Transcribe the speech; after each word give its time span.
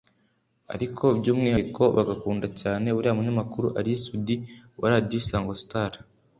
ariko 0.73 1.03
by’umwihariko 1.17 1.83
bagakunda 1.97 2.47
cyane 2.61 2.87
uriya 2.97 3.17
munyamakuru 3.17 3.67
Ally 3.79 3.93
Soudy 4.03 4.35
wa 4.81 4.87
Radio 4.93 5.17
Isango 5.21 5.53
Star 5.63 5.91